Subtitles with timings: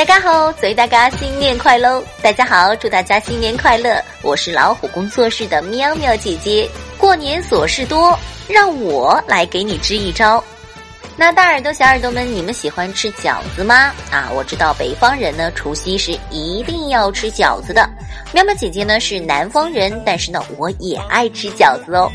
[0.00, 2.02] 大家好，祝大家新年快乐！
[2.22, 4.02] 大家好，祝大家新年快乐！
[4.22, 6.66] 我是老虎工作室的喵喵姐姐。
[6.96, 8.18] 过年琐事多，
[8.48, 10.42] 让我来给你支一招。
[11.18, 13.92] 那大耳朵、小耳朵们，你们喜欢吃饺子吗？
[14.10, 17.86] 啊，我知道北方人呢，除夕是一定要吃饺子的。
[18.32, 22.10] 喵喵姐姐呢是南方人，但是呢，我也爱吃饺子哦。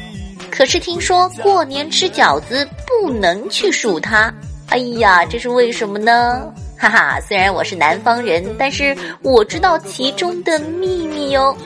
[0.49, 4.33] 可是听说过年吃饺子不能去数它，
[4.69, 6.51] 哎呀，这是为什么呢？
[6.85, 11.57] 哈哈，虽然我是南方人，但是我知道其中的秘密哦。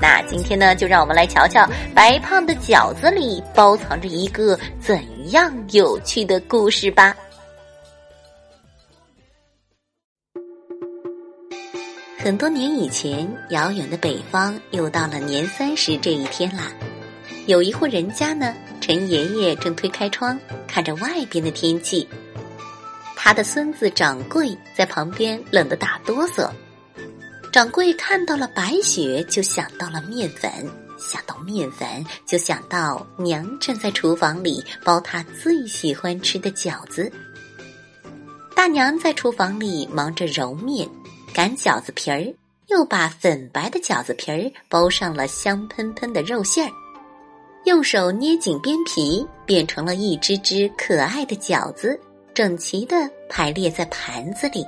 [0.00, 4.98] 那今天呢，就让我们来瞧瞧白胖的饺子里包藏着一个怎
[5.32, 7.14] 样有趣的故事吧。
[12.16, 16.72] 很多年以前，遥远的北方又到了年三十这一天啦。
[17.46, 22.08] 有一户人家呢，陈爷爷正推开窗看着外边的天气，
[23.24, 26.50] 他的孙子掌柜在旁边冷得打哆嗦。
[27.52, 30.50] 掌柜看到了白雪，就想到了面粉；
[30.98, 37.12] 想到面粉，就想到娘正在厨房里包他最喜欢吃的饺子。
[38.56, 40.88] 大娘在厨房里忙着揉面、
[41.32, 42.34] 擀饺子皮儿，
[42.70, 46.72] 又把粉白的饺子皮儿包上了香喷喷的肉馅儿。
[47.66, 52.00] 用手捏紧边皮，变成了一只只可爱的饺子，
[52.34, 52.96] 整齐的
[53.28, 54.66] 排列在盘子里。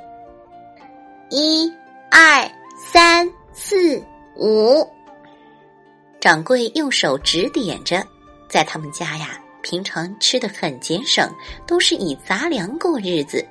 [1.31, 1.73] 一、
[2.11, 2.51] 二、
[2.93, 4.03] 三、四、
[4.37, 4.87] 五。
[6.21, 8.03] 掌柜用手指点着，
[8.49, 11.31] 在他们家呀，平常吃的很节省，
[11.67, 13.47] 都是以杂粮过日子，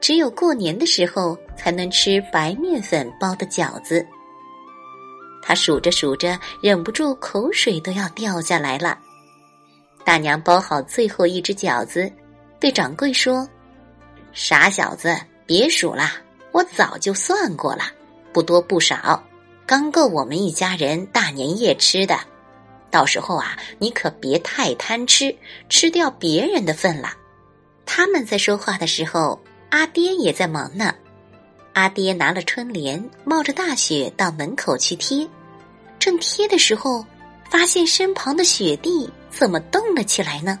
[0.00, 4.04] 只有过年的时候才能吃白面粉包的饺子。
[5.42, 8.98] 他数着数着，忍不住口水都要掉下来了。
[10.04, 12.10] 大娘包好最后一只饺子，
[12.60, 13.48] 对掌柜说
[14.32, 16.10] ：“傻小子，别数了，
[16.52, 17.84] 我早就算过了，
[18.32, 19.22] 不多不少，
[19.66, 22.18] 刚够我们一家人大年夜吃的。
[22.90, 25.34] 到时候啊，你可别太贪吃，
[25.68, 27.12] 吃掉别人的份了。”
[27.86, 30.94] 他们在说话的时候，阿爹也在忙呢。
[31.74, 35.26] 阿爹拿了春联，冒着大雪到门口去贴。
[35.98, 37.04] 正贴的时候，
[37.48, 40.58] 发现身旁的雪地怎么动了起来呢？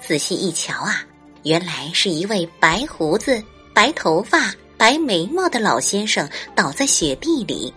[0.00, 1.04] 仔细一瞧啊，
[1.42, 3.42] 原来是一位白胡子、
[3.74, 7.72] 白头发、白眉毛的老先生倒在雪地里。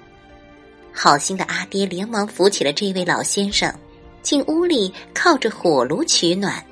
[0.93, 3.73] 好心的阿爹连忙扶起了这位老先生，
[4.21, 6.63] 进屋里靠着火炉取暖。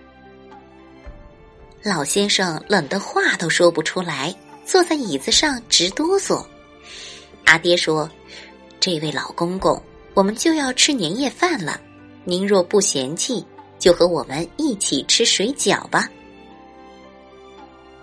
[1.81, 4.35] 老先生冷得话都说不出来，
[4.65, 6.45] 坐在椅子上直哆嗦。
[7.45, 8.09] 阿爹说
[8.79, 9.81] ：“这位老公公。”
[10.15, 11.79] 我们就要吃年夜饭了，
[12.25, 13.45] 您若不嫌弃，
[13.79, 16.07] 就和我们一起吃水饺吧。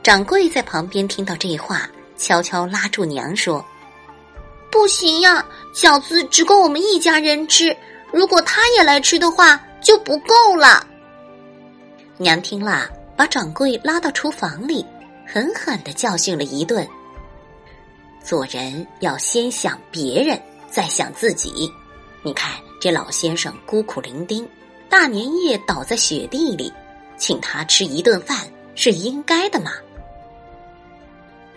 [0.03, 3.65] 掌柜在旁边听到这话，悄悄拉住娘说
[4.73, 5.45] ：“不行呀，
[5.75, 7.77] 饺子只够我们一家人吃，
[8.13, 10.87] 如果他也来吃的话，就不够了。”
[12.19, 14.87] 娘听了，把掌柜拉到厨房里，
[15.27, 16.87] 狠狠的教训了一顿
[18.25, 21.71] ：“做人要先想别人，再想自己。”
[22.23, 24.47] 你看，这老先生孤苦伶仃，
[24.89, 26.73] 大年夜倒在雪地里，
[27.17, 29.73] 请他吃一顿饭是应该的嘛？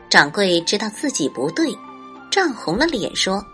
[0.09, 1.75] 掌柜知道自己不对，
[2.31, 3.45] 涨红了脸说：“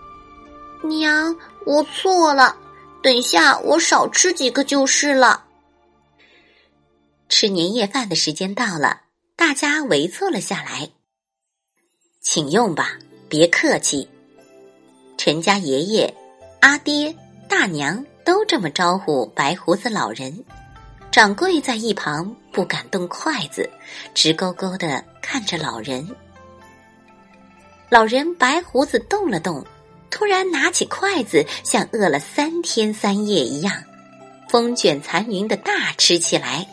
[0.83, 2.57] 娘，我错了，
[3.03, 5.43] 等下我少吃几个就是了。”
[7.29, 9.01] 吃年夜饭的时间到了，
[9.35, 10.89] 大家围坐了下来，
[12.21, 12.97] 请用吧，
[13.27, 14.07] 别客气。
[15.17, 16.13] 陈家爷爷。
[16.61, 17.15] 阿爹、
[17.47, 20.43] 大娘都这么招呼白胡子老人，
[21.11, 23.69] 掌柜在一旁不敢动筷子，
[24.15, 26.05] 直勾勾的看着老人。
[27.87, 29.63] 老人白胡子动了动，
[30.09, 33.83] 突然拿起筷子，像饿了三天三夜一样，
[34.49, 36.65] 风卷残云的大吃起来，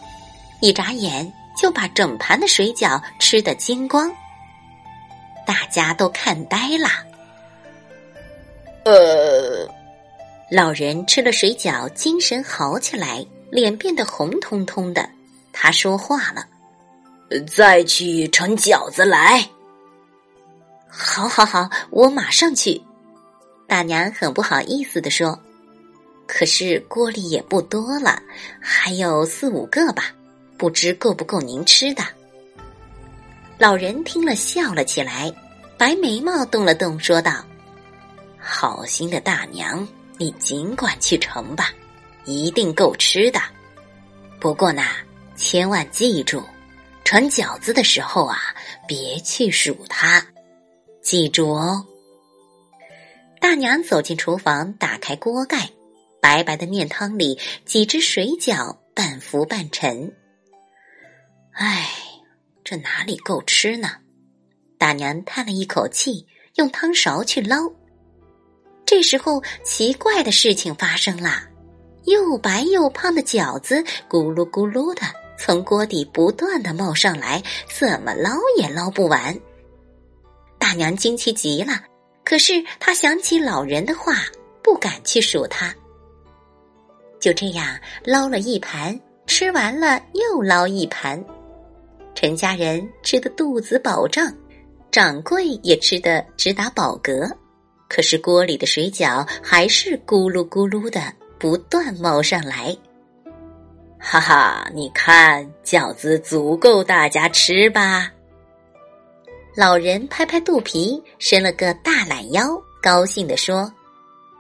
[0.63, 1.31] 一眨眼
[1.61, 4.11] 就把整盘的水饺吃得精光。
[5.47, 6.89] 大家都看呆了。
[8.85, 9.82] 呃。
[10.55, 15.09] 老人吃了水饺，精神好起来，脸变得红彤彤的。
[15.51, 16.47] 他说话了
[17.49, 19.49] ：“再去盛饺子来。
[20.87, 22.83] ”“好，好，好，我马上去。”
[23.67, 25.41] 大娘很不好意思的说
[26.29, 28.21] ：“可是锅里也不多了，
[28.61, 30.13] 还有四五个吧，
[30.59, 32.03] 不知够不够您吃的。”
[33.57, 35.33] 老人听了笑了起来，
[35.79, 37.43] 白眉毛动了动，说道
[38.39, 39.89] ：“好心的大娘。”
[40.19, 41.71] 你尽管去盛吧，
[42.25, 43.41] 一定够吃的。
[44.41, 44.83] 不过呢，
[45.37, 46.43] 千万记住，
[47.05, 48.39] 盛饺子的时候啊，
[48.87, 50.25] 别去数它，
[51.03, 51.85] 记住哦。
[53.41, 55.71] 大娘走进厨房，打开锅盖，
[56.21, 60.15] 白白的面汤里几只水饺半浮半沉。
[61.53, 61.91] 唉，
[62.65, 63.97] 这哪里够吃呢？
[64.79, 67.73] 大娘叹了一口气，用汤勺去捞。
[68.95, 71.31] 这时候，奇怪的事情发生了，
[72.05, 75.01] 又白又胖的饺子咕噜咕噜的
[75.39, 79.35] 从锅底不断的冒上来，怎么捞也捞不完。
[80.59, 81.73] 大娘惊奇极了。
[82.23, 84.13] 可是她想起老人的话，
[84.63, 85.75] 不敢去数它。
[87.19, 87.67] 就这样
[88.05, 91.25] 捞了一盘，吃完了又捞一盘，
[92.15, 94.31] 陈家人吃的肚子饱胀，
[94.91, 97.35] 掌柜也吃的直打饱嗝。
[97.95, 102.75] 可是锅里的水饺还是咕噜咕噜的不断冒上来。
[103.99, 108.11] 哈哈，你看饺子足够大家吃吧。
[109.55, 113.71] 老人拍拍肚皮，伸了个大懒腰，高兴地说：“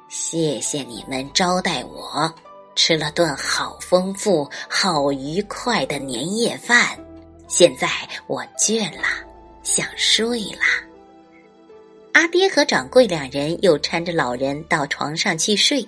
[0.08, 2.32] 谢谢你们招待我，
[2.74, 6.98] 吃了顿好丰富、好愉快的年夜饭。
[7.48, 7.86] 现在
[8.26, 9.08] 我倦了，
[9.62, 10.64] 想睡了。”
[12.12, 15.86] 阿爹和掌柜两人又搀着老人到床上去睡。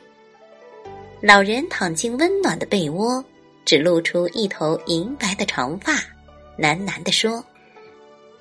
[1.21, 3.25] 老人躺进温暖的被窝，
[3.65, 5.93] 只露出一头银白的长发，
[6.59, 7.45] 喃喃地说。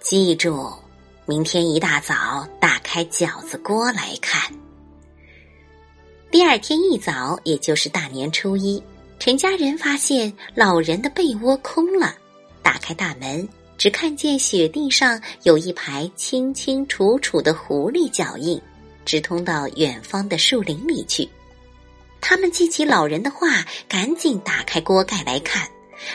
[0.01, 0.69] 记住，
[1.25, 4.53] 明天一大早打开饺子锅来看。
[6.29, 8.83] 第二天一早，也就是大年初一，
[9.19, 12.15] 陈家人发现老人的被窝空了，
[12.61, 13.47] 打开大门，
[13.83, 18.57] 只看见雪地上有一排清清楚楚的狐狸脚印，
[19.03, 21.27] 直通到远方的树林里去。
[22.21, 25.67] 他们记起老人的话，赶紧打开锅盖来看。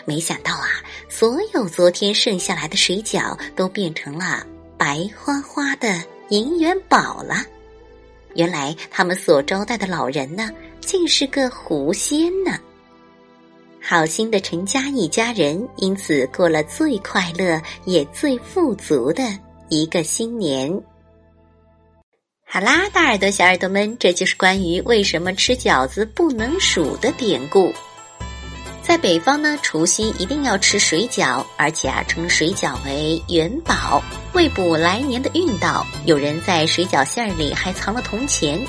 [0.06, 0.66] 没想到啊，
[1.10, 4.46] 所有昨天剩下来的水饺都变成了
[4.78, 7.44] 白花花的银元宝了。
[8.34, 10.50] 原来他们所招待的老人呢，
[10.80, 12.58] 竟是个狐仙呢。
[13.90, 19.22] 好心的陈家一家人因此过了最快乐也最富足的
[19.70, 20.70] 一个新年。
[22.46, 27.72] 好啦，大耳朵小耳朵们，这就是关于为什么吃饺子不能数的典故。
[28.82, 34.02] 在北方呢，除夕一定要吃水饺，而且啊，称水饺为元宝，
[34.34, 35.86] 为补来年的运道。
[36.04, 38.62] 有人在水饺馅儿里还藏了铜钱，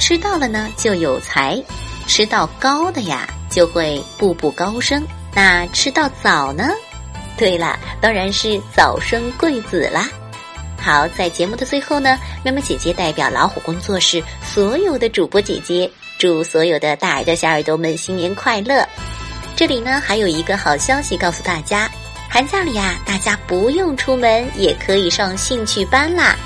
[0.00, 1.62] 吃到了呢就有财，
[2.06, 5.06] 吃到高的呀就会步步高升。
[5.32, 6.70] 那吃到早呢？
[7.36, 10.08] 对了，当然是早生贵子啦。
[10.80, 18.86] 好，在节目的最后呢，喵喵姐姐代表老虎工作室所有的主播姐姐，祝所有的大耳朵小耳朵们新年快乐。
[19.56, 21.90] 这里呢，还有一个好消息告诉大家：
[22.28, 26.36] 寒假里呀，大家不用出门也可以上兴趣班啦！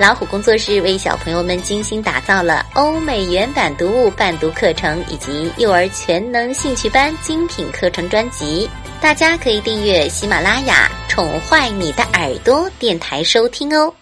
[0.00, 8.66] 老虎工作室为小朋友们精心打造了欧美原版读物伴读课程以及幼儿全能兴趣班精品课程专辑，
[8.98, 13.92] 大家可以订阅喜马拉雅“宠坏你的耳朵”电台收听哦。